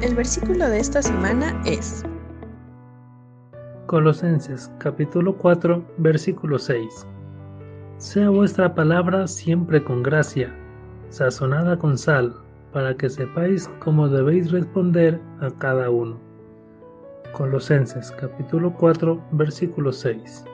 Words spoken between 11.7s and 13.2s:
con sal, para que